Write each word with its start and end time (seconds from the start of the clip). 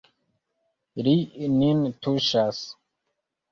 Li 1.09 1.13
nin 1.59 1.85
tuŝas. 2.01 2.65